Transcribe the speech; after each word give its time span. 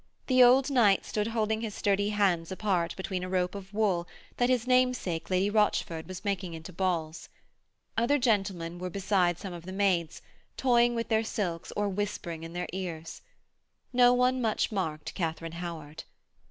The 0.25 0.43
old 0.43 0.71
knight 0.71 1.05
stood 1.05 1.27
holding 1.27 1.61
his 1.61 1.75
sturdy 1.75 2.09
hands 2.09 2.51
apart 2.51 2.95
between 2.95 3.23
a 3.23 3.29
rope 3.29 3.53
of 3.53 3.71
wool 3.71 4.07
that 4.37 4.49
his 4.49 4.65
namesake 4.65 5.29
Lady 5.29 5.47
Rochford 5.47 6.07
was 6.07 6.25
making 6.25 6.55
into 6.55 6.73
balls. 6.73 7.29
Other 7.95 8.17
gentlemen 8.17 8.79
were 8.79 8.89
beside 8.89 9.37
some 9.37 9.53
of 9.53 9.63
the 9.67 9.71
maids, 9.71 10.23
toying 10.57 10.95
with 10.95 11.09
their 11.09 11.23
silks 11.23 11.71
or 11.77 11.87
whispering 11.87 12.41
in 12.41 12.53
their 12.53 12.65
ears. 12.73 13.21
No 13.93 14.11
one 14.11 14.41
much 14.41 14.71
marked 14.71 15.13
Katharine 15.13 15.51
Howard. 15.61 16.05